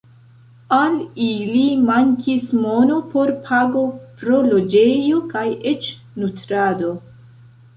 [0.75, 0.93] Al
[1.25, 3.83] ili mankis mono por pago
[4.23, 5.93] pro loĝejo kaj eĉ
[6.25, 6.91] nutrado.